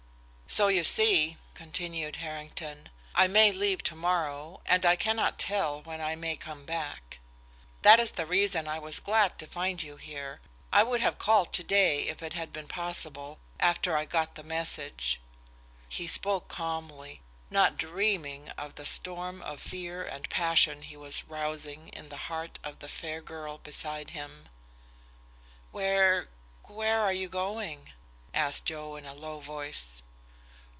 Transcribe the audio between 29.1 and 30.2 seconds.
low voice.